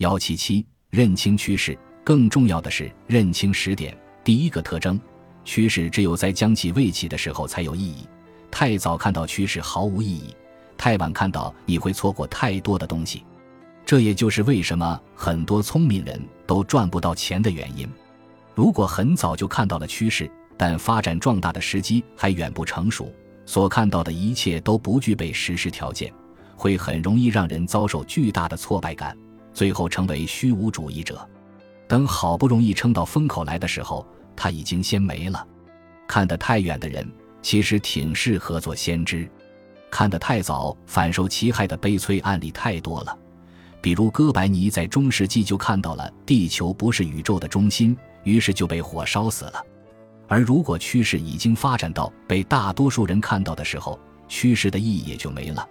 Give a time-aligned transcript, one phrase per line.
[0.00, 3.94] 幺七七，认清趋势，更重要的是认清时点。
[4.24, 4.98] 第一个特征，
[5.44, 8.08] 趋势只有在将其未起的时候才有意义。
[8.50, 10.34] 太早看到趋势毫无意义，
[10.78, 13.22] 太晚看到你会错过太多的东西。
[13.84, 17.86] 这也就是为什么很多聪明人都赚不到钱的原因。
[18.54, 23.12] 如果很早就看到了趋势，但发展壮大的时机还远不成熟，
[23.44, 26.10] 所看到的一切都不具备实施条件，
[26.56, 29.14] 会很容易让人遭受巨大的挫败感，
[29.52, 31.26] 最后成为虚无主义者。
[31.88, 35.46] 等好不容易撑到风口来的时候，他已经先没了。
[36.06, 37.08] 看得太远的人，
[37.42, 39.28] 其实挺适合做先知；
[39.90, 43.16] 看得太早，反受其害的悲催案例太多了。
[43.80, 49.64] 比如哥白尼在中世纪就看到了地球不是宇宙的中心，于是就被火烧死了。
[50.28, 53.98] 而如果趋势已经发展到被大多数人看到的时候，
[54.28, 55.68] 趋势的意义也就没了。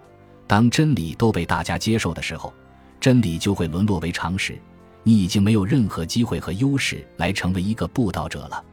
[0.47, 2.53] 当真理都被大家接受的时候，
[2.99, 4.59] 真理就会沦落为常识，
[5.03, 8.63] 你已经没有任何机会和优势来成为一个布道者了。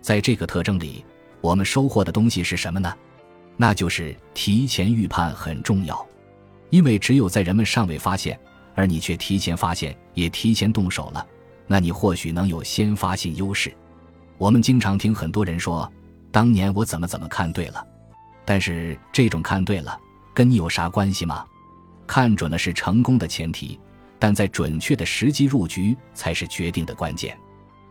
[0.00, 1.04] 在这个特征里，
[1.40, 2.92] 我们收获的东西是什么呢？
[3.56, 6.06] 那就是提前预判很重要，
[6.70, 8.38] 因为只有在人们尚未发现，
[8.74, 11.26] 而你却提前发现，也提前动手了，
[11.66, 13.72] 那你或许能有先发性优势。
[14.38, 15.90] 我们经常听很多人说
[16.30, 17.84] ：“当年我怎么怎么看对了。”
[18.44, 19.98] 但是这种看对了
[20.32, 21.44] 跟你有啥关系吗？
[22.08, 23.78] 看准了是成功的前提，
[24.18, 27.38] 但在准确的时机入局才是决定的关键。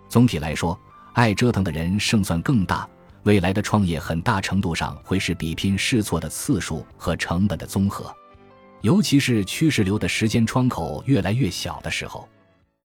[0.09, 0.77] 总体来说，
[1.13, 2.89] 爱折腾的人胜算更大。
[3.23, 8.13] 未来的创业很大程度上会是比拼试错的次数和成本的综合，
[8.81, 12.27] 尤其是趋势流的时间窗口越来越小的时候。